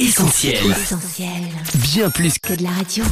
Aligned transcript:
Essentiel. 0.00 0.70
Essentiel. 0.70 1.28
Bien 1.74 2.08
plus 2.08 2.38
que 2.38 2.48
Que 2.48 2.54
de 2.54 2.62
la 2.62 2.70
radio. 2.70 3.04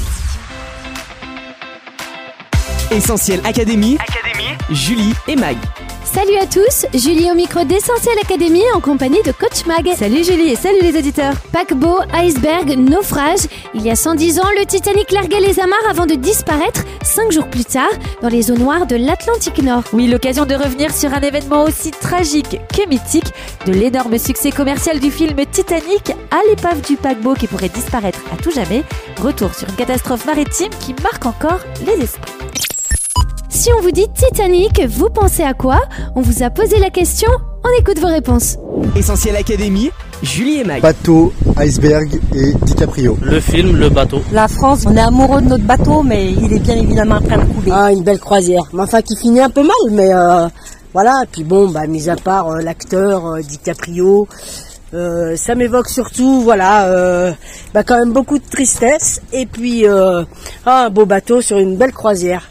Essentiel 2.91 3.43
Académie, 3.45 3.99
Julie 4.71 5.13
et 5.27 5.37
Mag. 5.37 5.59
Salut 6.05 6.37
à 6.37 6.47
tous, 6.47 6.87
Julie 6.95 7.31
au 7.31 7.35
micro 7.35 7.65
d'Essentiel 7.65 8.17
Académie 8.23 8.63
en 8.75 8.81
compagnie 8.81 9.23
de 9.23 9.33
Coach 9.33 9.67
Mag. 9.67 9.89
Salut 9.95 10.25
Julie 10.25 10.51
et 10.51 10.57
salut 10.57 10.81
les 10.83 10.99
auditeurs. 10.99 11.35
Paquebot, 11.53 11.99
iceberg, 12.13 12.79
naufrage. 12.79 13.41
Il 13.75 13.83
y 13.83 13.91
a 13.91 13.97
110 13.97 14.41
ans, 14.41 14.51
le 14.59 14.65
Titanic 14.65 15.13
larguait 15.13 15.41
les 15.41 15.61
amarres 15.61 15.89
avant 15.89 16.07
de 16.07 16.15
disparaître, 16.15 16.85
5 17.03 17.31
jours 17.33 17.49
plus 17.49 17.65
tard, 17.65 17.91
dans 18.23 18.29
les 18.29 18.51
eaux 18.51 18.57
noires 18.57 18.87
de 18.87 18.97
l'Atlantique 18.97 19.63
Nord. 19.63 19.85
Oui, 19.93 20.07
l'occasion 20.07 20.47
de 20.47 20.55
revenir 20.55 20.95
sur 20.95 21.13
un 21.13 21.21
événement 21.21 21.65
aussi 21.65 21.91
tragique 21.91 22.59
que 22.75 22.89
mythique, 22.89 23.33
de 23.67 23.73
l'énorme 23.73 24.19
succès 24.19 24.51
commercial 24.51 25.01
du 25.01 25.11
film 25.11 25.37
Titanic 25.51 26.11
à 26.31 26.41
l'épave 26.49 26.81
du 26.81 26.97
paquebot 26.97 27.35
qui 27.35 27.47
pourrait 27.47 27.69
disparaître 27.69 28.21
à 28.33 28.43
tout 28.43 28.51
jamais. 28.51 28.83
Retour 29.21 29.55
sur 29.55 29.69
une 29.69 29.77
catastrophe 29.77 30.25
maritime 30.27 30.71
qui 30.81 30.95
marque 31.03 31.27
encore 31.27 31.61
les 31.87 32.03
esprits. 32.03 32.38
Si 33.59 33.73
on 33.77 33.81
vous 33.81 33.91
dit 33.91 34.07
Titanic, 34.15 34.87
vous 34.87 35.11
pensez 35.11 35.43
à 35.43 35.53
quoi? 35.53 35.81
On 36.15 36.21
vous 36.21 36.45
a 36.45 36.49
posé 36.51 36.79
la 36.79 36.91
question, 36.91 37.29
on 37.65 37.81
écoute 37.81 37.99
vos 37.99 38.07
réponses. 38.07 38.57
Essentiel 38.95 39.35
Académie, 39.35 39.91
Julie 40.23 40.61
et 40.61 40.65
Mag. 40.65 40.81
Bateau, 40.81 41.33
iceberg 41.57 42.21
et 42.37 42.53
DiCaprio. 42.53 43.19
Le 43.21 43.41
film 43.41 43.77
Le 43.77 43.89
Bateau. 43.89 44.21
La 44.31 44.47
France, 44.47 44.85
on 44.87 44.97
est 44.97 45.01
amoureux 45.01 45.41
de 45.41 45.49
notre 45.49 45.65
bateau, 45.65 46.05
mais 46.05 46.31
il 46.31 46.53
est 46.53 46.61
bien 46.61 46.77
évidemment 46.77 47.17
en 47.17 47.21
train 47.21 47.39
de 47.39 47.53
couler. 47.53 47.73
Ah, 47.75 47.91
une 47.91 48.05
belle 48.05 48.21
croisière. 48.21 48.63
Mais 48.73 48.83
enfin, 48.83 49.03
qui 49.03 49.17
finit 49.17 49.41
un 49.41 49.51
peu 49.51 49.63
mal, 49.63 49.91
mais 49.91 50.15
euh, 50.15 50.47
voilà. 50.93 51.23
Et 51.25 51.27
puis 51.27 51.43
bon, 51.43 51.69
bah, 51.69 51.89
mis 51.89 52.09
à 52.09 52.15
part 52.15 52.53
euh, 52.53 52.61
l'acteur 52.61 53.27
euh, 53.27 53.41
DiCaprio, 53.41 54.29
euh, 54.95 55.35
ça 55.35 55.57
m'évoque 55.57 55.89
surtout, 55.89 56.43
voilà, 56.43 56.85
euh, 56.85 57.33
bah, 57.75 57.83
quand 57.83 57.99
même 57.99 58.13
beaucoup 58.13 58.39
de 58.39 58.49
tristesse. 58.49 59.21
Et 59.33 59.47
puis 59.47 59.85
euh, 59.85 60.23
ah, 60.65 60.85
un 60.85 60.91
beau 60.91 61.07
bateau 61.07 61.41
sur 61.41 61.59
une 61.59 61.77
belle 61.77 61.93
croisière. 61.93 62.49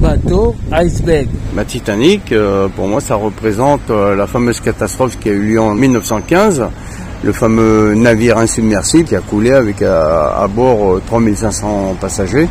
Bateau, 0.00 0.54
iceberg. 0.72 1.28
Ma 1.54 1.64
Titanic, 1.64 2.32
euh, 2.32 2.68
pour 2.74 2.88
moi, 2.88 3.00
ça 3.00 3.16
représente 3.16 3.90
euh, 3.90 4.16
la 4.16 4.26
fameuse 4.26 4.60
catastrophe 4.60 5.18
qui 5.18 5.28
a 5.28 5.32
eu 5.32 5.42
lieu 5.52 5.60
en 5.60 5.74
1915, 5.74 6.64
le 7.22 7.32
fameux 7.32 7.94
navire 7.94 8.38
insubmersible 8.38 9.08
qui 9.08 9.16
a 9.16 9.20
coulé 9.20 9.52
avec 9.52 9.82
à, 9.82 10.42
à 10.42 10.48
bord 10.48 10.94
euh, 10.94 11.02
3500 11.06 11.96
passagers. 12.00 12.48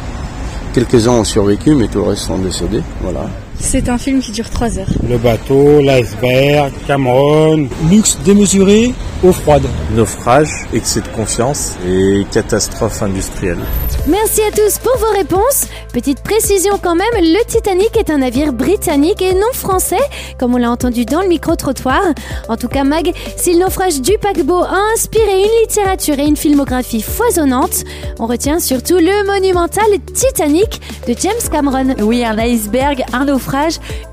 Quelques-uns 0.73 1.11
ont 1.11 1.23
survécu, 1.23 1.73
mais 1.73 1.88
tout 1.88 2.00
le 2.00 2.09
reste 2.09 2.23
sont 2.23 2.38
décédés. 2.38 2.83
Voilà. 3.02 3.22
C'est 3.59 3.89
un 3.89 3.97
film 3.97 4.21
qui 4.21 4.31
dure 4.31 4.49
3 4.49 4.79
heures. 4.79 4.88
Le 5.07 5.17
bateau, 5.17 5.81
l'iceberg, 5.81 6.71
Cameron. 6.88 7.67
Luxe 7.89 8.17
démesuré, 8.23 8.93
eau 9.23 9.31
froide. 9.31 9.63
Naufrage, 9.91 10.66
excès 10.73 11.01
de 11.01 11.07
confiance 11.09 11.75
et 11.88 12.25
catastrophe 12.31 13.01
industrielle. 13.03 13.59
Merci 14.07 14.41
à 14.41 14.51
tous 14.51 14.79
pour 14.79 14.97
vos 14.97 15.11
réponses. 15.16 15.67
Petite 15.93 16.21
précision 16.21 16.79
quand 16.81 16.95
même, 16.95 17.07
le 17.16 17.45
Titanic 17.45 17.95
est 17.97 18.09
un 18.09 18.19
navire 18.19 18.53
britannique 18.53 19.21
et 19.21 19.33
non 19.33 19.51
français, 19.53 19.97
comme 20.39 20.55
on 20.55 20.57
l'a 20.57 20.71
entendu 20.71 21.05
dans 21.05 21.21
le 21.21 21.27
micro-trottoir. 21.27 22.01
En 22.47 22.57
tout 22.57 22.69
cas, 22.69 22.83
Mag, 22.83 23.11
si 23.38 23.53
le 23.53 23.59
naufrage 23.59 23.99
du 24.01 24.17
paquebot 24.17 24.63
a 24.63 24.79
inspiré 24.94 25.41
une 25.41 25.61
littérature 25.61 26.17
et 26.17 26.25
une 26.25 26.38
filmographie 26.38 27.01
foisonnante, 27.01 27.83
on 28.19 28.25
retient 28.25 28.59
surtout 28.59 28.97
le 28.97 29.25
monumental 29.25 29.85
Titanic 30.13 30.79
de 31.07 31.16
James 31.19 31.33
Cameron. 31.51 31.95
Oui, 32.01 32.23
un 32.23 32.38
iceberg, 32.38 33.03
un 33.13 33.25
naufrage, 33.25 33.48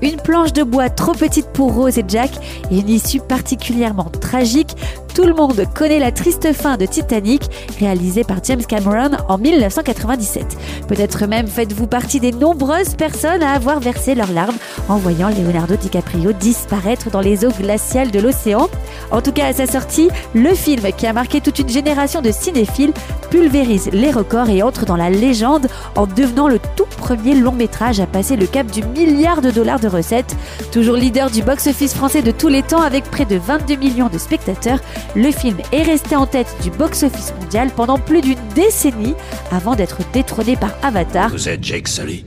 une 0.01 0.17
planche 0.17 0.53
de 0.53 0.63
bois 0.63 0.89
trop 0.89 1.13
petite 1.13 1.47
pour 1.47 1.73
Rose 1.73 1.97
et 1.97 2.05
Jack 2.07 2.31
et 2.71 2.79
une 2.79 2.89
issue 2.89 3.19
particulièrement 3.19 4.09
tragique. 4.21 4.75
Tout 5.17 5.25
le 5.25 5.33
monde 5.33 5.65
connaît 5.73 5.97
la 5.97 6.11
triste 6.11 6.53
fin 6.53 6.77
de 6.77 6.85
Titanic, 6.85 7.49
réalisée 7.79 8.23
par 8.23 8.37
James 8.43 8.63
Cameron 8.63 9.17
en 9.27 9.39
1997. 9.39 10.55
Peut-être 10.87 11.25
même 11.25 11.47
faites-vous 11.47 11.87
partie 11.87 12.19
des 12.19 12.31
nombreuses 12.31 12.93
personnes 12.93 13.41
à 13.41 13.53
avoir 13.53 13.79
versé 13.79 14.13
leurs 14.13 14.31
larmes 14.31 14.57
en 14.89 14.97
voyant 14.97 15.29
Leonardo 15.29 15.75
DiCaprio 15.75 16.33
disparaître 16.33 17.09
dans 17.09 17.19
les 17.19 17.45
eaux 17.45 17.51
glaciales 17.51 18.11
de 18.11 18.19
l'océan. 18.19 18.69
En 19.09 19.21
tout 19.21 19.31
cas, 19.31 19.47
à 19.47 19.53
sa 19.53 19.65
sortie, 19.65 20.09
le 20.35 20.53
film 20.53 20.83
qui 20.95 21.07
a 21.07 21.13
marqué 21.13 21.41
toute 21.41 21.57
une 21.57 21.69
génération 21.69 22.21
de 22.21 22.29
cinéphiles 22.29 22.93
pulvérise 23.31 23.89
les 23.91 24.11
records 24.11 24.49
et 24.49 24.63
entre 24.63 24.85
dans 24.85 24.95
la 24.95 25.09
légende 25.09 25.67
en 25.95 26.05
devenant 26.05 26.47
le 26.47 26.59
tout 26.75 26.85
premier 26.97 27.35
long 27.35 27.51
métrage 27.51 27.99
à 27.99 28.05
passer 28.05 28.35
le 28.35 28.45
cap 28.45 28.67
du 28.67 28.83
milliard 28.83 29.41
de 29.41 29.51
dollars 29.51 29.79
de 29.79 29.87
recettes. 29.87 30.35
Toujours 30.71 30.95
leader 30.95 31.29
du 31.29 31.41
box-office 31.41 31.93
français 31.93 32.21
de 32.21 32.31
tous 32.31 32.47
les 32.47 32.63
temps 32.63 32.81
avec 32.81 33.03
près 33.05 33.25
de 33.25 33.37
22 33.37 33.75
millions 33.75 34.09
de 34.09 34.17
spectateurs, 34.17 34.79
le 35.15 35.31
film 35.31 35.57
est 35.71 35.83
resté 35.83 36.15
en 36.15 36.25
tête 36.25 36.55
du 36.63 36.69
box-office 36.71 37.33
mondial 37.39 37.69
pendant 37.75 37.97
plus 37.97 38.21
d'une 38.21 38.39
décennie 38.55 39.15
avant 39.51 39.75
d'être 39.75 39.99
détrôné 40.13 40.55
par 40.55 40.71
Avatar. 40.83 41.29
Vous 41.29 41.49
êtes 41.49 41.63
Jake 41.63 41.87
Sully. 41.87 42.25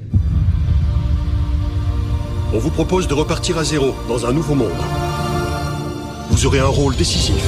On 2.53 2.59
vous 2.59 2.71
propose 2.71 3.07
de 3.07 3.15
repartir 3.15 3.59
à 3.59 3.65
zéro 3.65 3.95
dans 4.09 4.27
un 4.27 4.33
nouveau 4.33 4.55
monde. 4.55 4.71
Vous 6.31 6.47
aurez 6.47 6.59
un 6.61 6.67
rôle 6.67 6.97
décisif. 6.97 7.43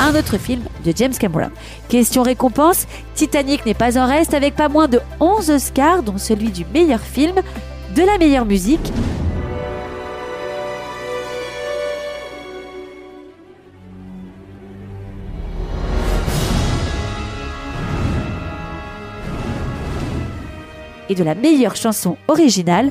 un 0.00 0.14
autre 0.14 0.38
film 0.38 0.62
de 0.84 0.92
James 0.94 1.14
Cameron. 1.18 1.50
Question 1.88 2.22
récompense, 2.22 2.86
Titanic 3.14 3.64
n'est 3.66 3.74
pas 3.74 3.98
en 3.98 4.06
reste 4.06 4.34
avec 4.34 4.54
pas 4.54 4.68
moins 4.68 4.88
de 4.88 5.00
11 5.20 5.50
Oscars, 5.50 6.02
dont 6.02 6.18
celui 6.18 6.50
du 6.50 6.64
meilleur 6.72 7.00
film, 7.00 7.34
de 7.96 8.02
la 8.02 8.18
meilleure 8.18 8.44
musique, 8.44 8.92
et 21.08 21.14
de 21.14 21.24
la 21.24 21.34
meilleure 21.34 21.76
chanson 21.76 22.16
originale. 22.28 22.90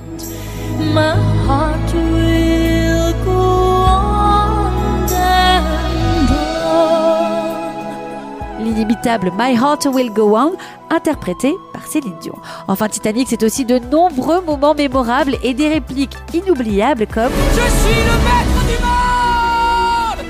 L'inimitable 8.59 9.31
My 9.37 9.53
Heart 9.55 9.87
Will 9.93 10.11
Go 10.11 10.35
On, 10.37 10.53
interprété 10.89 11.53
par 11.73 11.85
Céline 11.87 12.15
Dion. 12.21 12.35
Enfin, 12.67 12.87
Titanic, 12.87 13.27
c'est 13.29 13.43
aussi 13.43 13.63
de 13.65 13.77
nombreux 13.79 14.41
moments 14.41 14.73
mémorables 14.73 15.37
et 15.43 15.53
des 15.53 15.67
répliques 15.67 16.15
inoubliables 16.33 17.05
comme 17.07 17.31
Je 17.51 17.61
suis 17.61 18.01
le 18.03 18.15
maître 18.23 18.65
du 18.67 18.77
monde. 18.83 20.25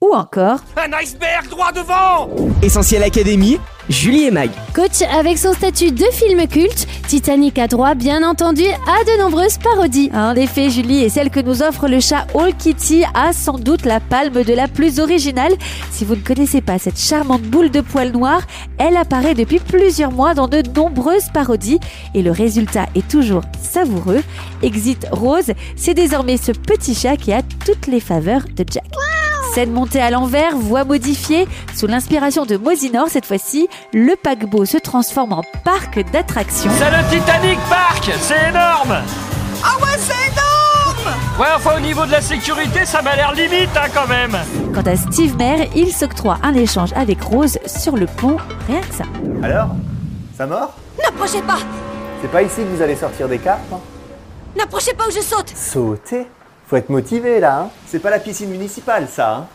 Ou 0.00 0.14
encore 0.14 0.58
Un 0.76 0.92
iceberg 1.00 1.48
droit 1.48 1.72
devant. 1.72 2.28
Essentiel 2.62 3.02
Académie, 3.02 3.58
Julie 3.88 4.24
et 4.24 4.30
Mag. 4.30 4.50
Coach, 4.74 5.02
avec 5.02 5.36
son 5.36 5.52
statut 5.52 5.92
de 5.92 6.04
film 6.10 6.46
culte, 6.48 6.86
Titanic 7.06 7.58
a 7.58 7.68
droit, 7.68 7.94
bien 7.94 8.28
entendu, 8.28 8.64
à 8.64 9.04
de 9.04 9.20
nombreuses 9.20 9.58
parodies. 9.58 10.10
En 10.14 10.34
effet, 10.34 10.70
Julie 10.70 11.02
et 11.02 11.08
celle 11.08 11.30
que 11.30 11.40
nous 11.40 11.62
offre 11.62 11.86
le 11.86 12.00
chat 12.00 12.26
All 12.34 12.54
Kitty 12.56 13.04
a 13.12 13.32
sans 13.32 13.58
doute 13.58 13.84
la 13.84 14.00
palme 14.00 14.42
de 14.42 14.54
la 14.54 14.68
plus 14.68 15.00
originale. 15.00 15.52
Si 15.90 16.04
vous 16.04 16.16
ne 16.16 16.22
connaissez 16.22 16.60
pas 16.60 16.78
cette 16.78 16.98
charmante 16.98 17.42
boule 17.42 17.70
de 17.70 17.82
poils 17.82 18.12
noirs, 18.12 18.42
elle 18.78 18.96
apparaît 18.96 19.34
depuis 19.34 19.58
plusieurs 19.58 20.12
mois 20.12 20.34
dans 20.34 20.48
de 20.48 20.62
nombreuses 20.74 21.28
parodies 21.32 21.78
et 22.14 22.22
le 22.22 22.30
résultat 22.30 22.86
est 22.94 23.06
toujours 23.06 23.42
savoureux. 23.60 24.22
Exit 24.62 25.06
Rose, 25.12 25.52
c'est 25.76 25.94
désormais 25.94 26.38
ce 26.38 26.52
petit 26.52 26.94
chat 26.94 27.16
qui 27.16 27.32
a 27.32 27.42
toutes 27.64 27.86
les 27.86 28.00
faveurs 28.00 28.44
de 28.56 28.64
Jack. 28.68 29.03
Scène 29.54 29.70
montée 29.70 30.00
à 30.00 30.10
l'envers, 30.10 30.56
voix 30.56 30.82
modifiée, 30.82 31.46
sous 31.76 31.86
l'inspiration 31.86 32.44
de 32.44 32.56
Mosinor 32.56 33.06
cette 33.08 33.24
fois-ci, 33.24 33.68
le 33.92 34.16
paquebot 34.16 34.64
se 34.64 34.78
transforme 34.78 35.32
en 35.32 35.44
parc 35.62 36.00
d'attractions. 36.10 36.72
C'est 36.76 36.90
le 36.90 37.08
Titanic 37.08 37.60
Park 37.70 38.10
C'est 38.18 38.48
énorme. 38.48 38.96
Ah 39.62 39.76
ouais, 39.80 39.96
c'est 39.96 40.32
énorme! 40.32 41.16
Ouais, 41.38 41.46
enfin 41.54 41.76
au 41.76 41.80
niveau 41.80 42.04
de 42.04 42.10
la 42.10 42.20
sécurité, 42.20 42.84
ça 42.84 43.00
m'a 43.00 43.14
l'air 43.14 43.32
limite 43.32 43.70
hein, 43.76 43.86
quand 43.94 44.08
même. 44.08 44.36
Quant 44.74 44.90
à 44.90 44.96
Steve 44.96 45.36
Mayer, 45.36 45.70
il 45.76 45.92
s'octroie 45.92 46.38
un 46.42 46.54
échange 46.54 46.92
avec 46.96 47.22
Rose 47.22 47.60
sur 47.64 47.96
le 47.96 48.06
pont, 48.06 48.38
rien 48.66 48.80
que 48.80 48.92
ça. 48.92 49.04
Alors 49.40 49.68
Ça 50.36 50.48
mord 50.48 50.74
N'approchez 51.00 51.42
pas! 51.42 51.58
C'est 52.22 52.30
pas 52.32 52.42
ici 52.42 52.56
que 52.56 52.74
vous 52.76 52.82
allez 52.82 52.96
sortir 52.96 53.28
des 53.28 53.38
cartes 53.38 53.60
hein? 53.72 53.78
N'approchez 54.58 54.94
pas 54.94 55.06
ou 55.06 55.12
je 55.12 55.20
saute! 55.20 55.52
Sauter? 55.54 56.26
Faut 56.66 56.76
être 56.76 56.90
motivé 56.90 57.40
là, 57.40 57.60
hein 57.62 57.70
C'est 57.86 57.98
pas 57.98 58.10
la 58.10 58.18
piscine 58.18 58.50
municipale 58.50 59.06
ça, 59.08 59.36
hein 59.36 59.46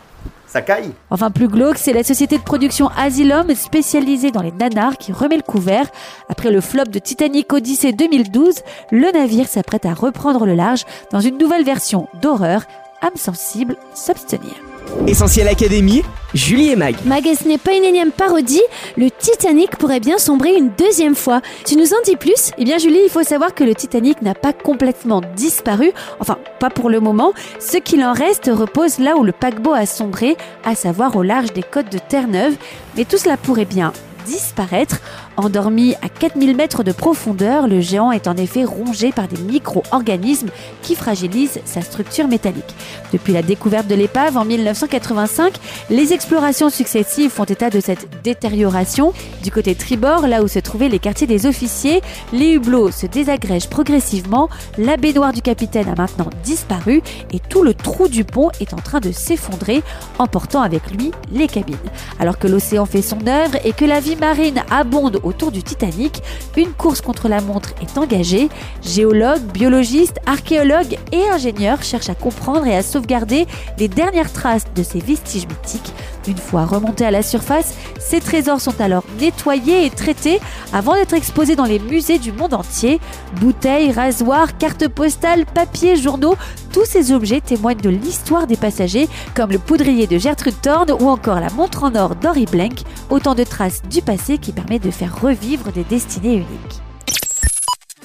Ça 0.46 0.62
caille 0.62 0.92
Enfin, 1.10 1.30
plus 1.30 1.48
glauque, 1.48 1.78
c'est 1.78 1.92
la 1.92 2.04
société 2.04 2.38
de 2.38 2.42
production 2.42 2.88
Asylum, 2.96 3.54
spécialisée 3.54 4.30
dans 4.30 4.42
les 4.42 4.52
nanars, 4.52 4.96
qui 4.96 5.12
remet 5.12 5.36
le 5.36 5.42
couvert. 5.42 5.86
Après 6.28 6.50
le 6.50 6.60
flop 6.60 6.84
de 6.84 6.98
Titanic 6.98 7.52
Odyssey 7.52 7.92
2012, 7.92 8.60
le 8.92 9.12
navire 9.12 9.48
s'apprête 9.48 9.86
à 9.86 9.94
reprendre 9.94 10.46
le 10.46 10.54
large 10.54 10.84
dans 11.10 11.20
une 11.20 11.38
nouvelle 11.38 11.64
version 11.64 12.08
d'horreur, 12.22 12.62
âme 13.02 13.16
sensible, 13.16 13.76
s'abstenir. 13.94 14.69
Essentiel 15.06 15.48
Académie, 15.48 16.02
Julie 16.34 16.70
et 16.70 16.76
Mag. 16.76 16.94
Mag, 17.04 17.24
ce 17.24 17.48
n'est 17.48 17.58
pas 17.58 17.72
une 17.72 17.84
énième 17.84 18.12
parodie. 18.12 18.62
Le 18.96 19.10
Titanic 19.10 19.76
pourrait 19.76 20.00
bien 20.00 20.18
sombrer 20.18 20.54
une 20.54 20.70
deuxième 20.78 21.14
fois. 21.14 21.40
Tu 21.66 21.76
nous 21.76 21.92
en 21.92 22.00
dis 22.04 22.16
plus? 22.16 22.52
Eh 22.58 22.64
bien, 22.64 22.78
Julie, 22.78 23.00
il 23.04 23.10
faut 23.10 23.22
savoir 23.22 23.54
que 23.54 23.64
le 23.64 23.74
Titanic 23.74 24.22
n'a 24.22 24.34
pas 24.34 24.52
complètement 24.52 25.22
disparu. 25.36 25.92
Enfin, 26.20 26.38
pas 26.58 26.70
pour 26.70 26.90
le 26.90 27.00
moment. 27.00 27.32
Ce 27.58 27.78
qu'il 27.78 28.04
en 28.04 28.12
reste 28.12 28.50
repose 28.52 28.98
là 28.98 29.16
où 29.16 29.24
le 29.24 29.32
paquebot 29.32 29.72
a 29.72 29.86
sombré, 29.86 30.36
à 30.64 30.74
savoir 30.74 31.16
au 31.16 31.22
large 31.22 31.52
des 31.52 31.62
côtes 31.62 31.90
de 31.90 31.98
Terre-Neuve. 31.98 32.54
Mais 32.96 33.04
tout 33.04 33.18
cela 33.18 33.36
pourrait 33.36 33.64
bien 33.64 33.92
disparaître. 34.26 35.00
Endormi 35.40 35.94
à 36.02 36.10
4000 36.10 36.54
mètres 36.54 36.82
de 36.82 36.92
profondeur, 36.92 37.66
le 37.66 37.80
géant 37.80 38.12
est 38.12 38.28
en 38.28 38.36
effet 38.36 38.64
rongé 38.64 39.10
par 39.10 39.26
des 39.26 39.40
micro-organismes 39.40 40.50
qui 40.82 40.94
fragilisent 40.94 41.60
sa 41.64 41.80
structure 41.80 42.28
métallique. 42.28 42.74
Depuis 43.10 43.32
la 43.32 43.40
découverte 43.40 43.86
de 43.86 43.94
l'épave 43.94 44.36
en 44.36 44.44
1985, 44.44 45.54
les 45.88 46.12
explorations 46.12 46.68
successives 46.68 47.30
font 47.30 47.44
état 47.44 47.70
de 47.70 47.80
cette 47.80 48.22
détérioration. 48.22 49.14
Du 49.42 49.50
côté 49.50 49.74
tribord, 49.74 50.26
là 50.26 50.42
où 50.42 50.48
se 50.48 50.58
trouvaient 50.58 50.90
les 50.90 50.98
quartiers 50.98 51.26
des 51.26 51.46
officiers, 51.46 52.02
les 52.34 52.52
hublots 52.52 52.90
se 52.90 53.06
désagrègent 53.06 53.70
progressivement, 53.70 54.50
la 54.76 54.98
baignoire 54.98 55.32
du 55.32 55.40
capitaine 55.40 55.88
a 55.88 55.94
maintenant 55.94 56.28
disparu 56.44 57.00
et 57.32 57.40
tout 57.40 57.62
le 57.62 57.72
trou 57.72 58.08
du 58.08 58.24
pont 58.24 58.50
est 58.60 58.74
en 58.74 58.80
train 58.80 59.00
de 59.00 59.10
s'effondrer, 59.10 59.82
emportant 60.18 60.60
avec 60.60 60.90
lui 60.90 61.12
les 61.32 61.46
cabines. 61.46 61.76
Alors 62.18 62.38
que 62.38 62.46
l'océan 62.46 62.84
fait 62.84 63.00
son 63.00 63.26
œuvre 63.26 63.56
et 63.64 63.72
que 63.72 63.86
la 63.86 64.00
vie 64.00 64.16
marine 64.16 64.62
abonde 64.70 65.18
autour 65.30 65.52
du 65.52 65.62
Titanic, 65.62 66.22
une 66.56 66.72
course 66.72 67.00
contre 67.00 67.28
la 67.28 67.40
montre 67.40 67.70
est 67.80 67.96
engagée. 67.96 68.48
Géologues, 68.82 69.42
biologistes, 69.52 70.18
archéologues 70.26 70.98
et 71.12 71.28
ingénieurs 71.30 71.82
cherchent 71.82 72.10
à 72.10 72.14
comprendre 72.14 72.66
et 72.66 72.76
à 72.76 72.82
sauvegarder 72.82 73.46
les 73.78 73.88
dernières 73.88 74.32
traces 74.32 74.66
de 74.74 74.82
ces 74.82 74.98
vestiges 74.98 75.46
mythiques. 75.46 75.94
Une 76.26 76.36
fois 76.36 76.66
remontés 76.66 77.04
à 77.04 77.10
la 77.10 77.22
surface, 77.22 77.74
ces 77.98 78.20
trésors 78.20 78.60
sont 78.60 78.80
alors 78.80 79.04
nettoyés 79.18 79.86
et 79.86 79.90
traités 79.90 80.40
avant 80.72 80.94
d'être 80.94 81.14
exposés 81.14 81.56
dans 81.56 81.64
les 81.64 81.78
musées 81.78 82.18
du 82.18 82.32
monde 82.32 82.54
entier. 82.54 83.00
Bouteilles, 83.40 83.92
rasoirs, 83.92 84.58
cartes 84.58 84.88
postales, 84.88 85.46
papiers, 85.46 85.96
journaux, 85.96 86.36
tous 86.72 86.84
ces 86.84 87.12
objets 87.12 87.40
témoignent 87.40 87.80
de 87.80 87.90
l'histoire 87.90 88.46
des 88.46 88.56
passagers, 88.56 89.08
comme 89.34 89.50
le 89.50 89.58
poudrier 89.58 90.06
de 90.06 90.18
Gertrude 90.18 90.60
Thorne 90.60 90.92
ou 91.00 91.08
encore 91.08 91.40
la 91.40 91.50
montre 91.50 91.84
en 91.84 91.94
or 91.94 92.14
d'Henri 92.16 92.46
Blank, 92.46 92.82
autant 93.08 93.34
de 93.34 93.44
traces 93.44 93.82
du 93.90 94.02
passé 94.02 94.38
qui 94.38 94.52
permet 94.52 94.78
de 94.78 94.90
faire 94.90 95.20
revivre 95.20 95.72
des 95.72 95.84
destinées 95.84 96.34
uniques. 96.34 96.80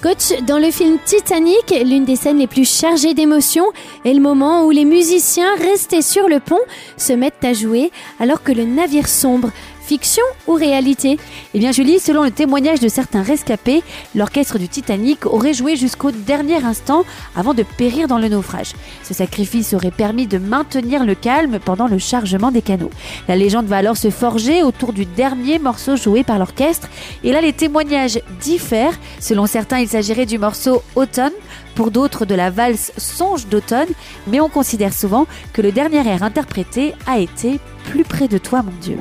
Coach, 0.06 0.40
dans 0.44 0.60
le 0.60 0.70
film 0.70 1.00
Titanic, 1.04 1.74
l'une 1.84 2.06
des 2.06 2.16
scènes 2.16 2.38
les 2.38 2.46
plus 2.46 2.70
chargées 2.70 3.16
d'émotions 3.16 3.66
est 4.06 4.14
le 4.14 4.20
moment 4.20 4.64
où 4.64 4.70
les 4.70 4.86
musiciens 4.86 5.56
restés 5.56 6.04
sur 6.04 6.30
le 6.30 6.40
pont 6.40 6.60
se 6.96 7.12
mettent 7.12 7.44
à 7.44 7.54
jouer 7.54 7.92
alors 8.20 8.44
que 8.44 8.52
le 8.52 8.66
navire 8.66 9.08
sombre. 9.08 9.50
Fiction 9.86 10.24
ou 10.48 10.54
réalité 10.54 11.20
Eh 11.54 11.60
bien 11.60 11.72
Julie, 11.72 12.00
selon 12.00 12.24
le 12.24 12.32
témoignage 12.32 12.80
de 12.80 12.88
certains 12.88 13.22
rescapés, 13.22 13.84
l'orchestre 14.16 14.58
du 14.58 14.68
Titanic 14.68 15.28
aurait 15.28 15.54
joué 15.54 15.76
jusqu'au 15.76 16.10
dernier 16.10 16.64
instant 16.64 17.06
avant 17.36 17.54
de 17.54 17.62
périr 17.62 18.08
dans 18.08 18.18
le 18.18 18.28
naufrage. 18.28 18.74
Ce 19.04 19.14
sacrifice 19.14 19.76
aurait 19.76 19.92
permis 19.92 20.26
de 20.26 20.40
maintenir 20.40 21.06
le 21.06 21.14
calme 21.14 21.60
pendant 21.64 21.88
le 21.88 22.00
chargement 22.00 22.52
des 22.52 22.64
canaux. 22.64 22.90
La 23.28 23.36
légende 23.36 23.68
va 23.68 23.78
alors 23.78 23.96
se 23.96 24.10
forger 24.10 24.64
autour 24.64 24.92
du 24.92 25.06
dernier 25.06 25.60
morceau 25.60 25.96
joué 25.96 26.24
par 26.24 26.40
l'orchestre 26.40 26.90
et 27.24 27.32
là 27.32 27.42
les 27.42 27.54
témoignages 27.54 28.20
diffèrent. 28.42 29.00
Selon 29.20 29.46
certains, 29.46 29.80
il 29.80 29.88
s'agirait 29.88 30.26
du 30.26 30.40
morceau 30.40 30.82
Automne, 30.96 31.34
pour 31.76 31.92
d'autres 31.92 32.26
de 32.26 32.34
la 32.34 32.50
valse 32.50 32.92
Songe 32.98 33.48
d'automne, 33.48 33.90
mais 34.26 34.40
on 34.40 34.50
considère 34.50 34.94
souvent 34.94 35.28
que 35.54 35.62
le 35.62 35.72
dernier 35.72 36.08
air 36.08 36.24
interprété 36.24 36.96
a 37.06 37.20
été 37.20 37.60
Plus 37.92 38.04
près 38.04 38.28
de 38.28 38.40
toi 38.40 38.64
mon 38.64 38.72
Dieu. 38.82 38.98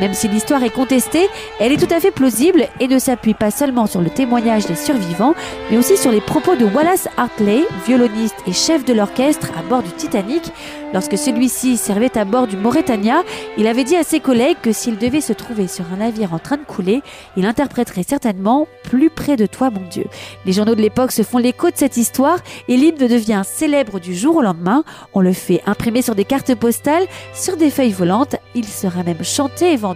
Même 0.00 0.14
si 0.14 0.28
l'histoire 0.28 0.62
est 0.62 0.70
contestée, 0.70 1.28
elle 1.58 1.72
est 1.72 1.76
tout 1.76 1.92
à 1.92 1.98
fait 1.98 2.12
plausible 2.12 2.68
et 2.78 2.86
ne 2.86 3.00
s'appuie 3.00 3.34
pas 3.34 3.50
seulement 3.50 3.86
sur 3.86 4.00
le 4.00 4.10
témoignage 4.10 4.66
des 4.66 4.76
survivants, 4.76 5.34
mais 5.70 5.76
aussi 5.76 5.96
sur 5.96 6.12
les 6.12 6.20
propos 6.20 6.54
de 6.54 6.64
Wallace 6.64 7.08
Hartley, 7.16 7.64
violoniste 7.84 8.36
et 8.46 8.52
chef 8.52 8.84
de 8.84 8.92
l'orchestre 8.92 9.48
à 9.58 9.62
bord 9.62 9.82
du 9.82 9.90
Titanic. 9.90 10.52
Lorsque 10.94 11.18
celui-ci 11.18 11.76
servait 11.76 12.16
à 12.16 12.24
bord 12.24 12.46
du 12.46 12.56
Mauretania, 12.56 13.22
il 13.58 13.66
avait 13.66 13.84
dit 13.84 13.96
à 13.96 14.04
ses 14.04 14.20
collègues 14.20 14.56
que 14.62 14.72
s'il 14.72 14.96
devait 14.96 15.20
se 15.20 15.32
trouver 15.32 15.66
sur 15.66 15.84
un 15.92 15.96
navire 15.96 16.32
en 16.32 16.38
train 16.38 16.56
de 16.56 16.64
couler, 16.64 17.02
il 17.36 17.44
interpréterait 17.44 18.04
certainement 18.04 18.68
Plus 18.84 19.10
près 19.10 19.36
de 19.36 19.44
toi, 19.44 19.70
mon 19.70 19.82
Dieu. 19.90 20.06
Les 20.46 20.52
journaux 20.52 20.74
de 20.74 20.80
l'époque 20.80 21.12
se 21.12 21.22
font 21.22 21.36
l'écho 21.36 21.70
de 21.70 21.76
cette 21.76 21.98
histoire 21.98 22.38
et 22.68 22.76
l'hymne 22.76 22.96
devient 22.96 23.42
célèbre 23.44 24.00
du 24.00 24.14
jour 24.14 24.36
au 24.36 24.42
lendemain. 24.42 24.82
On 25.12 25.20
le 25.20 25.34
fait 25.34 25.60
imprimer 25.66 26.00
sur 26.00 26.14
des 26.14 26.24
cartes 26.24 26.54
postales, 26.54 27.06
sur 27.34 27.58
des 27.58 27.70
feuilles 27.70 27.92
volantes. 27.92 28.36
Il 28.54 28.64
sera 28.64 29.02
même 29.02 29.24
chanté 29.24 29.72
et 29.72 29.76
vendu 29.76 29.87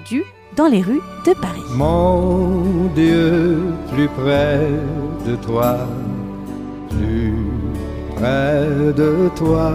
dans 0.56 0.66
les 0.66 0.82
rues 0.82 1.02
de 1.26 1.32
Paris. 1.34 1.62
Mon 1.74 2.86
Dieu, 2.94 3.58
plus 3.92 4.08
près 4.08 4.60
de 5.26 5.36
toi, 5.36 5.76
plus 6.90 7.34
près 8.16 8.66
de 8.96 9.30
toi. 9.36 9.72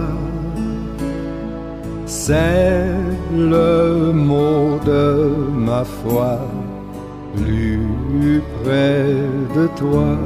C'est 2.06 2.94
le 3.36 4.12
mot 4.12 4.78
de 4.86 5.30
ma 5.66 5.84
foi, 5.84 6.38
plus 7.36 8.42
près 8.62 9.04
de 9.54 9.66
toi. 9.76 10.18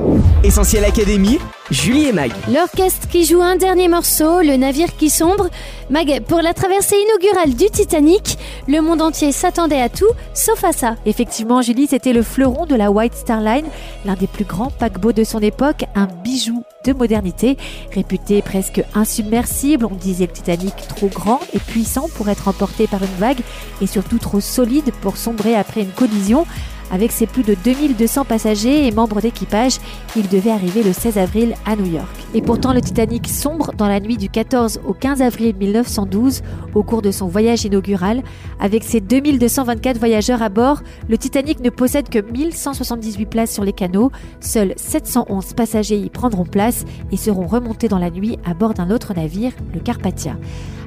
Essentiel 0.45 0.85
Académie, 0.85 1.39
Julie 1.71 2.07
et 2.07 2.13
Mag. 2.13 2.33
L'orchestre 2.53 3.09
qui 3.09 3.25
joue 3.25 3.41
un 3.41 3.57
dernier 3.57 3.89
morceau, 3.89 4.41
le 4.41 4.57
navire 4.57 4.97
qui 4.97 5.11
sombre. 5.11 5.49
Mag, 5.91 6.23
pour 6.27 6.43
la 6.43 6.55
traversée 6.55 6.97
inaugurale 6.97 7.55
du 7.55 7.71
Titanic, 7.71 8.39
le 8.67 8.81
monde 8.81 9.03
entier 9.03 9.33
s'attendait 9.33 9.81
à 9.81 9.89
tout, 9.89 10.11
sauf 10.35 10.65
à 10.65 10.73
ça. 10.73 10.97
Effectivement, 11.07 11.63
Julie, 11.63 11.87
c'était 11.87 12.13
le 12.13 12.23
fleuron 12.23 12.67
de 12.67 12.75
la 12.75 12.91
White 12.91 13.15
Star 13.15 13.41
Line, 13.41 13.67
l'un 14.05 14.15
des 14.15 14.27
plus 14.27 14.45
grands 14.45 14.71
paquebots 14.71 15.13
de 15.13 15.25
son 15.25 15.41
époque, 15.41 15.85
un 15.95 16.09
bijou 16.25 16.65
de 16.85 16.93
modernité, 16.93 17.57
réputé 17.95 18.43
presque 18.43 18.83
insubmersible. 18.95 19.87
On 19.87 19.95
disait 19.95 20.27
le 20.27 20.33
Titanic 20.33 20.75
trop 20.89 21.09
grand 21.09 21.41
et 21.53 21.59
puissant 21.59 22.09
pour 22.17 22.29
être 22.29 22.49
emporté 22.49 22.87
par 22.87 23.03
une 23.03 23.19
vague 23.19 23.41
et 23.81 23.87
surtout 23.87 24.19
trop 24.19 24.41
solide 24.41 24.91
pour 25.01 25.17
sombrer 25.17 25.55
après 25.55 25.83
une 25.83 25.93
collision. 25.93 26.47
Avec 26.93 27.11
ses 27.11 27.27
plus 27.27 27.43
de 27.43 27.57
2200 27.65 28.27
passagers 28.27 28.87
et 28.87 28.91
membres 28.93 29.23
d'équipage, 29.23 29.79
il 30.15 30.29
devait 30.29 30.51
arriver 30.51 30.83
le 30.83 30.93
16 30.93 31.17
avril 31.17 31.55
à 31.65 31.75
New 31.75 31.87
York. 31.87 32.07
Et 32.35 32.43
pourtant, 32.43 32.75
le 32.75 32.83
Titanic 32.83 33.29
sombre 33.29 33.73
dans 33.79 33.89
la 33.89 33.99
nuit 33.99 34.19
du 34.19 34.29
14 34.29 34.81
au 34.87 34.93
15 34.93 35.23
avril 35.23 35.55
1912 35.59 36.43
au 36.75 36.83
cours 36.83 37.01
de 37.01 37.11
son 37.11 37.29
voyage 37.29 37.65
inaugural. 37.65 38.23
Avec 38.61 38.85
ses 38.85 39.01
2224 39.01 39.99
voyageurs 39.99 40.43
à 40.43 40.51
bord, 40.51 40.83
le 41.09 41.17
Titanic 41.17 41.61
ne 41.61 41.71
possède 41.71 42.11
que 42.11 42.19
1178 42.19 43.25
places 43.25 43.53
sur 43.53 43.65
les 43.65 43.73
canaux. 43.73 44.11
Seuls 44.41 44.75
711 44.77 45.55
passagers 45.55 45.97
y 45.97 46.11
prendront 46.11 46.45
place 46.45 46.85
et 47.11 47.17
seront 47.17 47.47
remontés 47.47 47.89
dans 47.89 47.99
la 47.99 48.11
nuit 48.11 48.39
à 48.45 48.53
bord 48.53 48.75
d'un 48.75 48.91
autre 48.91 49.15
navire, 49.15 49.53
le 49.73 49.81
Carpathia. 49.81 50.37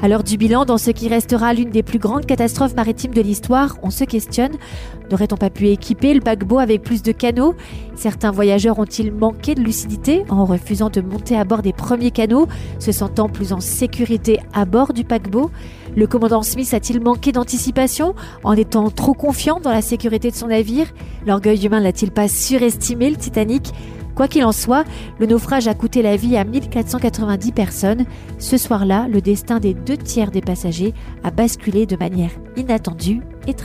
L'heure 0.08 0.24
du 0.24 0.38
bilan, 0.38 0.66
dans 0.66 0.78
ce 0.78 0.92
qui 0.92 1.08
restera 1.08 1.56
l'une 1.56 1.72
des 1.72 1.82
plus 1.82 1.98
grandes 1.98 2.28
catastrophes 2.28 2.76
maritimes 2.76 3.14
de 3.14 3.22
l'histoire, 3.22 3.76
on 3.82 3.90
se 3.90 4.04
questionne. 4.04 4.52
N'aurait-on 5.10 5.36
pas 5.36 5.50
pu 5.50 5.70
équiper 5.70 5.95
le 6.02 6.20
paquebot 6.20 6.60
avec 6.60 6.84
plus 6.84 7.02
de 7.02 7.12
canaux. 7.12 7.56
Certains 7.96 8.32
voyageurs 8.32 8.80
ont-ils 8.80 9.12
manqué 9.12 9.56
de 9.56 9.62
lucidité 9.62 10.24
en 10.30 10.46
refusant 10.46 10.90
de 10.90 11.02
monter 11.02 11.38
à 11.38 11.44
bord 11.44 11.62
des 11.62 11.74
premiers 11.74 12.12
canaux, 12.12 12.48
se 12.80 12.92
sentant 12.92 13.30
plus 13.30 13.54
en 13.54 13.60
sécurité 13.60 14.40
à 14.54 14.66
bord 14.66 14.94
du 14.94 15.04
paquebot? 15.04 15.50
Le 15.96 16.08
commandant 16.08 16.44
Smith 16.44 16.74
a-t-il 16.74 17.02
manqué 17.02 17.32
d'anticipation 17.32 18.16
en 18.44 18.54
étant 18.54 18.90
trop 18.90 19.14
confiant 19.14 19.60
dans 19.60 19.72
la 19.72 19.82
sécurité 19.82 20.30
de 20.30 20.36
son 20.36 20.48
navire? 20.48 20.88
L'orgueil 21.26 21.66
humain 21.66 21.80
n'a-t-il 21.80 22.12
pas 22.12 22.28
surestimé 22.28 23.10
le 23.10 23.16
Titanic? 23.16 23.74
Quoi 24.16 24.30
qu'il 24.30 24.46
en 24.46 24.54
soit, 24.54 24.86
le 25.20 25.26
naufrage 25.26 25.68
a 25.68 25.74
coûté 25.74 26.02
la 26.02 26.16
vie 26.16 26.38
à 26.38 26.46
1490 26.46 27.52
personnes. 27.52 28.06
Ce 28.40 28.58
soir-là, 28.58 29.08
le 29.10 29.20
destin 29.20 29.60
des 29.60 29.74
deux 29.74 29.98
tiers 29.98 30.32
des 30.32 30.40
passagers 30.40 30.94
a 31.24 31.32
basculé 31.32 31.86
de 31.86 31.98
manière 31.98 32.32
inattendue 32.56 33.22
et. 33.48 33.56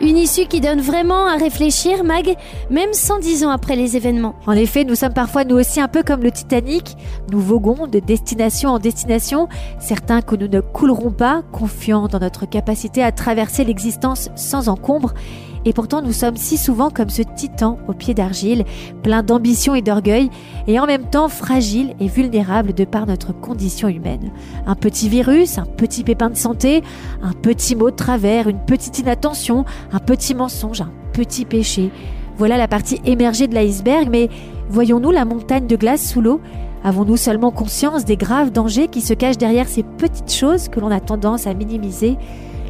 Une 0.00 0.16
issue 0.16 0.46
qui 0.46 0.60
donne 0.60 0.80
vraiment 0.80 1.26
à 1.26 1.36
réfléchir, 1.36 2.04
Mag, 2.04 2.36
même 2.70 2.92
110 2.92 3.44
ans 3.44 3.50
après 3.50 3.76
les 3.76 3.96
événements. 3.96 4.34
En 4.46 4.52
effet, 4.52 4.84
nous 4.84 4.94
sommes 4.94 5.12
parfois 5.12 5.44
nous 5.44 5.56
aussi 5.56 5.80
un 5.80 5.88
peu 5.88 6.02
comme 6.02 6.22
le 6.22 6.30
Titanic. 6.30 6.96
Nous 7.30 7.40
voguons 7.40 7.86
de 7.86 7.98
destination 7.98 8.70
en 8.70 8.78
destination, 8.78 9.48
certains 9.78 10.22
que 10.22 10.36
nous 10.36 10.48
ne 10.48 10.60
coulerons 10.60 11.10
pas, 11.10 11.42
confiants 11.52 12.08
dans 12.08 12.20
notre 12.20 12.46
capacité 12.46 13.02
à 13.02 13.12
traverser 13.12 13.64
l'existence 13.64 14.30
sans 14.36 14.68
encombre. 14.68 15.14
Et 15.64 15.72
pourtant, 15.72 16.02
nous 16.02 16.12
sommes 16.12 16.36
si 16.36 16.56
souvent 16.56 16.90
comme 16.90 17.10
ce 17.10 17.22
titan 17.22 17.78
au 17.86 17.92
pied 17.92 18.14
d'argile, 18.14 18.64
plein 19.02 19.22
d'ambition 19.22 19.74
et 19.74 19.82
d'orgueil, 19.82 20.30
et 20.66 20.80
en 20.80 20.86
même 20.86 21.04
temps 21.10 21.28
fragile 21.28 21.94
et 22.00 22.08
vulnérable 22.08 22.72
de 22.72 22.84
par 22.84 23.06
notre 23.06 23.32
condition 23.32 23.88
humaine. 23.88 24.32
Un 24.66 24.74
petit 24.74 25.08
virus, 25.08 25.58
un 25.58 25.66
petit 25.66 26.04
pépin 26.04 26.30
de 26.30 26.36
santé, 26.36 26.82
un 27.22 27.32
petit 27.32 27.76
mot 27.76 27.90
de 27.90 27.96
travers, 27.96 28.48
une 28.48 28.60
petite 28.60 28.98
inattention, 28.98 29.64
un 29.92 29.98
petit 29.98 30.34
mensonge, 30.34 30.80
un 30.80 30.90
petits 31.12 31.44
péchés. 31.44 31.90
Voilà 32.38 32.56
la 32.56 32.68
partie 32.68 33.00
émergée 33.04 33.46
de 33.46 33.54
l'iceberg, 33.54 34.08
mais 34.10 34.28
voyons-nous 34.70 35.10
la 35.10 35.24
montagne 35.24 35.66
de 35.66 35.76
glace 35.76 36.08
sous 36.08 36.22
l'eau? 36.22 36.40
Avons-nous 36.82 37.18
seulement 37.18 37.50
conscience 37.50 38.06
des 38.06 38.16
graves 38.16 38.50
dangers 38.50 38.88
qui 38.88 39.02
se 39.02 39.12
cachent 39.12 39.36
derrière 39.36 39.68
ces 39.68 39.82
petites 39.82 40.32
choses 40.32 40.68
que 40.68 40.80
l'on 40.80 40.90
a 40.90 41.00
tendance 41.00 41.46
à 41.46 41.52
minimiser? 41.52 42.16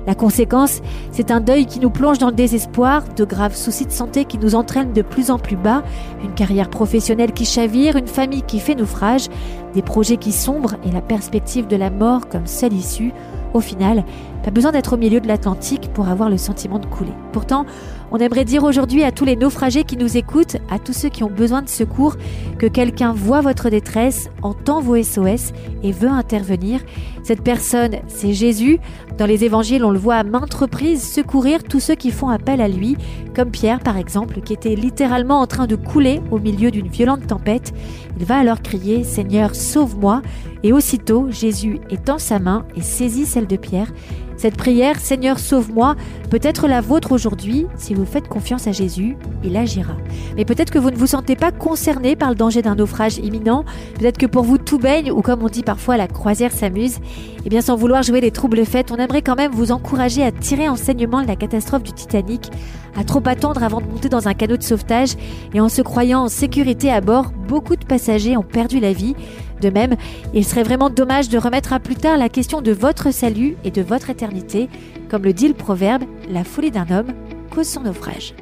La 0.06 0.14
conséquence, 0.14 0.80
c'est 1.12 1.30
un 1.30 1.40
deuil 1.40 1.66
qui 1.66 1.80
nous 1.80 1.90
plonge 1.90 2.18
dans 2.18 2.28
le 2.28 2.34
désespoir, 2.34 3.02
de 3.16 3.24
graves 3.24 3.54
soucis 3.54 3.86
de 3.86 3.92
santé 3.92 4.24
qui 4.24 4.38
nous 4.38 4.54
entraînent 4.54 4.92
de 4.92 5.02
plus 5.02 5.30
en 5.30 5.38
plus 5.38 5.56
bas, 5.56 5.82
une 6.24 6.32
carrière 6.32 6.70
professionnelle 6.70 7.32
qui 7.32 7.44
chavire, 7.44 7.96
une 7.96 8.06
famille 8.06 8.42
qui 8.42 8.60
fait 8.60 8.74
naufrage, 8.74 9.28
des 9.74 9.82
projets 9.82 10.16
qui 10.16 10.32
sombrent 10.32 10.76
et 10.84 10.90
la 10.90 11.02
perspective 11.02 11.66
de 11.66 11.76
la 11.76 11.90
mort 11.90 12.28
comme 12.28 12.46
seule 12.46 12.72
issue. 12.72 13.12
Au 13.52 13.60
final, 13.60 14.04
pas 14.42 14.50
besoin 14.50 14.72
d'être 14.72 14.94
au 14.94 14.96
milieu 14.96 15.20
de 15.20 15.28
l'Atlantique 15.28 15.90
pour 15.92 16.08
avoir 16.08 16.30
le 16.30 16.38
sentiment 16.38 16.78
de 16.78 16.86
couler. 16.86 17.12
Pourtant, 17.32 17.66
on 18.10 18.18
aimerait 18.18 18.44
dire 18.44 18.64
aujourd'hui 18.64 19.04
à 19.04 19.12
tous 19.12 19.24
les 19.24 19.36
naufragés 19.36 19.84
qui 19.84 19.96
nous 19.96 20.16
écoutent, 20.16 20.56
à 20.70 20.78
tous 20.78 20.92
ceux 20.92 21.08
qui 21.08 21.22
ont 21.22 21.30
besoin 21.30 21.62
de 21.62 21.68
secours, 21.68 22.16
que 22.58 22.66
quelqu'un 22.66 23.12
voit 23.12 23.40
votre 23.40 23.70
détresse, 23.70 24.30
entend 24.42 24.80
vos 24.80 25.00
SOS 25.00 25.52
et 25.82 25.92
veut 25.92 26.08
intervenir. 26.08 26.80
Cette 27.22 27.42
personne, 27.42 27.96
c'est 28.08 28.32
Jésus. 28.32 28.78
Dans 29.18 29.26
les 29.26 29.44
évangiles, 29.44 29.84
on 29.84 29.90
le 29.90 29.98
voit 29.98 30.16
à 30.16 30.24
maintes 30.24 30.54
reprises 30.54 31.06
secourir 31.06 31.62
tous 31.62 31.80
ceux 31.80 31.94
qui 31.94 32.10
font 32.10 32.28
appel 32.28 32.60
à 32.60 32.68
lui, 32.68 32.96
comme 33.34 33.50
Pierre 33.50 33.80
par 33.80 33.96
exemple, 33.96 34.40
qui 34.40 34.52
était 34.52 34.74
littéralement 34.74 35.40
en 35.40 35.46
train 35.46 35.66
de 35.66 35.76
couler 35.76 36.20
au 36.30 36.38
milieu 36.38 36.70
d'une 36.70 36.88
violente 36.88 37.26
tempête. 37.26 37.72
Il 38.18 38.24
va 38.24 38.38
alors 38.38 38.62
crier 38.62 39.04
Seigneur, 39.04 39.54
sauve-moi. 39.54 40.22
Et 40.62 40.72
aussitôt, 40.72 41.30
Jésus 41.30 41.80
étend 41.88 42.18
sa 42.18 42.38
main 42.38 42.66
et 42.76 42.82
saisit 42.82 43.24
celle 43.24 43.46
de 43.46 43.56
Pierre. 43.56 43.92
Cette 44.40 44.56
prière, 44.56 44.98
Seigneur, 44.98 45.38
sauve-moi, 45.38 45.96
peut 46.30 46.40
être 46.42 46.66
la 46.66 46.80
vôtre 46.80 47.12
aujourd'hui. 47.12 47.66
Si 47.76 47.92
vous 47.92 48.06
faites 48.06 48.26
confiance 48.26 48.66
à 48.66 48.72
Jésus, 48.72 49.18
il 49.44 49.54
agira. 49.54 49.92
Mais 50.34 50.46
peut-être 50.46 50.70
que 50.70 50.78
vous 50.78 50.90
ne 50.90 50.96
vous 50.96 51.08
sentez 51.08 51.36
pas 51.36 51.52
concerné 51.52 52.16
par 52.16 52.30
le 52.30 52.36
danger 52.36 52.62
d'un 52.62 52.74
naufrage 52.74 53.18
imminent. 53.18 53.66
Peut-être 53.98 54.16
que 54.16 54.24
pour 54.24 54.44
vous 54.44 54.56
tout 54.56 54.78
baigne, 54.78 55.12
ou 55.12 55.20
comme 55.20 55.42
on 55.42 55.50
dit 55.50 55.62
parfois, 55.62 55.98
la 55.98 56.08
croisière 56.08 56.52
s'amuse. 56.52 57.00
Eh 57.44 57.50
bien, 57.50 57.60
sans 57.60 57.76
vouloir 57.76 58.02
jouer 58.02 58.22
les 58.22 58.30
troubles 58.30 58.64
faits, 58.64 58.90
on 58.90 58.96
aimerait 58.96 59.20
quand 59.20 59.36
même 59.36 59.52
vous 59.52 59.72
encourager 59.72 60.22
à 60.22 60.32
tirer 60.32 60.70
enseignement 60.70 61.20
de 61.20 61.26
la 61.26 61.36
catastrophe 61.36 61.82
du 61.82 61.92
Titanic, 61.92 62.50
à 62.96 63.04
trop 63.04 63.22
attendre 63.26 63.62
avant 63.62 63.82
de 63.82 63.86
monter 63.88 64.08
dans 64.08 64.26
un 64.26 64.32
canot 64.32 64.56
de 64.56 64.62
sauvetage. 64.62 65.16
Et 65.52 65.60
en 65.60 65.68
se 65.68 65.82
croyant 65.82 66.22
en 66.22 66.28
sécurité 66.28 66.90
à 66.90 67.02
bord, 67.02 67.30
beaucoup 67.46 67.76
de 67.76 67.84
passagers 67.84 68.38
ont 68.38 68.42
perdu 68.42 68.80
la 68.80 68.94
vie. 68.94 69.14
De 69.60 69.70
même, 69.70 69.96
il 70.34 70.44
serait 70.44 70.62
vraiment 70.62 70.90
dommage 70.90 71.28
de 71.28 71.38
remettre 71.38 71.72
à 71.72 71.80
plus 71.80 71.96
tard 71.96 72.16
la 72.16 72.28
question 72.28 72.60
de 72.60 72.72
votre 72.72 73.12
salut 73.12 73.56
et 73.64 73.70
de 73.70 73.82
votre 73.82 74.10
éternité. 74.10 74.68
Comme 75.08 75.24
le 75.24 75.32
dit 75.32 75.48
le 75.48 75.54
proverbe, 75.54 76.04
la 76.28 76.44
folie 76.44 76.70
d'un 76.70 76.90
homme 76.90 77.12
cause 77.50 77.68
son 77.68 77.82
naufrage. 77.82 78.34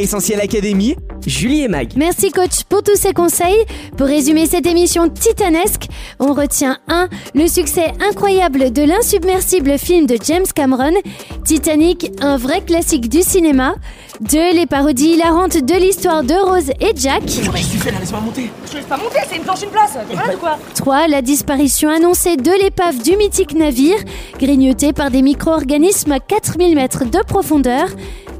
Essentiel 0.00 0.40
Académie, 0.40 0.96
Julie 1.24 1.62
et 1.62 1.68
Mag. 1.68 1.92
Merci 1.94 2.32
coach 2.32 2.64
pour 2.68 2.82
tous 2.82 2.96
ces 2.96 3.12
conseils. 3.12 3.64
Pour 3.96 4.08
résumer 4.08 4.44
cette 4.46 4.66
émission 4.66 5.08
titanesque, 5.08 5.86
on 6.18 6.34
retient 6.34 6.78
1. 6.88 7.08
Le 7.36 7.46
succès 7.46 7.92
incroyable 8.10 8.72
de 8.72 8.82
l'insubmersible 8.82 9.78
film 9.78 10.06
de 10.06 10.18
James 10.24 10.46
Cameron, 10.52 10.94
Titanic, 11.44 12.10
un 12.20 12.36
vrai 12.36 12.60
classique 12.62 13.08
du 13.08 13.22
cinéma. 13.22 13.76
2. 14.20 14.54
Les 14.54 14.66
parodies 14.66 15.10
hilarantes 15.10 15.62
de 15.62 15.74
l'histoire 15.74 16.24
de 16.24 16.34
Rose 16.34 16.70
et 16.80 16.92
Jack. 16.96 17.22
Là? 17.22 17.52
Laisse-moi 18.00 18.20
monter 18.20 18.50
Je 18.68 18.76
laisse 18.76 18.86
pas 18.86 18.96
monter, 18.96 19.18
c'est 19.28 19.36
une 19.36 19.42
planche, 19.44 19.62
une 19.62 19.70
place. 19.70 19.96
T'es 20.08 20.16
malade 20.16 20.34
ou 20.34 20.38
quoi? 20.38 20.58
3. 20.74 21.06
La 21.06 21.22
disparition 21.22 21.88
annoncée 21.88 22.36
de 22.36 22.50
l'épave 22.64 23.00
du 23.00 23.16
mythique 23.16 23.54
navire, 23.54 23.98
grignotée 24.40 24.92
par 24.92 25.12
des 25.12 25.22
micro-organismes 25.22 26.10
à 26.10 26.18
4000 26.18 26.74
mètres 26.74 27.04
de 27.04 27.18
profondeur. 27.24 27.86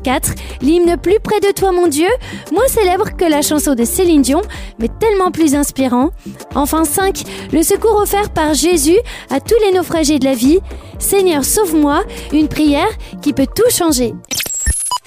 4. 0.04 0.34
L'hymne 0.62 0.96
Plus 0.96 1.18
près 1.18 1.40
de 1.40 1.50
toi 1.50 1.73
mon 1.73 1.88
Dieu, 1.88 2.08
moins 2.52 2.68
célèbre 2.68 3.16
que 3.16 3.25
la 3.25 3.42
chanson 3.42 3.75
de 3.75 3.84
Céline 3.84 4.23
Dion, 4.23 4.42
mais 4.78 4.88
tellement 5.00 5.32
plus 5.32 5.56
inspirant. 5.56 6.11
Enfin 6.54 6.84
5. 6.84 7.25
Le 7.52 7.62
secours 7.62 7.96
offert 7.96 8.30
par 8.30 8.54
Jésus 8.54 8.99
à 9.30 9.40
tous 9.40 9.56
les 9.64 9.73
naufragés 9.76 10.20
de 10.20 10.25
la 10.25 10.34
vie. 10.34 10.61
Seigneur, 10.99 11.44
sauve-moi, 11.44 12.04
une 12.32 12.49
prière 12.49 12.88
qui 13.20 13.32
peut 13.32 13.49
tout 13.52 13.70
changer. 13.70 14.14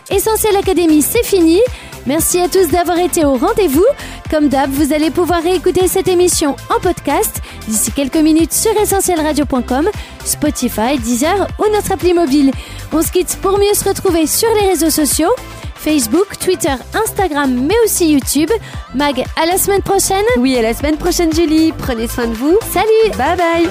Essentiel 0.10 0.56
Académie, 0.56 1.02
c'est 1.02 1.26
fini. 1.26 1.60
Merci 2.08 2.40
à 2.40 2.48
tous 2.48 2.70
d'avoir 2.70 2.98
été 2.98 3.26
au 3.26 3.36
rendez-vous. 3.36 3.86
Comme 4.32 4.48
d'hab, 4.48 4.72
vous 4.72 4.94
allez 4.94 5.12
pouvoir 5.12 5.44
réécouter 5.44 5.90
cette 5.90 6.08
émission 6.08 6.56
en 6.74 6.80
podcast 6.80 7.42
d'ici 7.68 7.92
quelques 7.92 8.16
minutes 8.16 8.54
sur 8.54 8.72
essentielradio.com, 8.80 9.90
Spotify, 10.24 10.98
Deezer 10.98 11.48
ou 11.60 11.70
notre 11.74 11.92
appli 11.92 12.14
mobile. 12.14 12.52
On 12.94 13.02
se 13.02 13.12
quitte 13.12 13.38
pour 13.42 13.60
mieux 13.60 13.74
se 13.74 13.84
retrouver 13.88 14.26
sur 14.26 14.48
les 14.62 14.70
réseaux 14.70 14.90
sociaux. 14.90 15.32
Facebook, 15.76 16.40
Twitter, 16.40 16.76
Instagram, 16.94 17.54
mais 17.68 17.76
aussi 17.84 18.12
YouTube. 18.14 18.50
Mag, 18.96 19.24
à 19.36 19.46
la 19.46 19.58
semaine 19.58 19.82
prochaine. 19.82 20.26
Oui, 20.38 20.58
à 20.58 20.62
la 20.62 20.74
semaine 20.74 20.98
prochaine, 20.98 21.34
Julie. 21.34 21.74
Prenez 21.78 22.08
soin 22.08 22.28
de 22.28 22.34
vous. 22.34 22.58
Salut. 22.72 23.18
Bye 23.18 23.38
bye. 23.38 23.70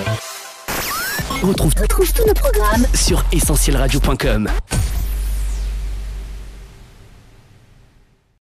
On 1.42 1.48
retrouve, 1.48 1.74
tous 1.74 2.26
nos 2.26 2.34
programmes 2.34 2.86
sur 2.94 3.24
essentielradio.com. 3.32 4.48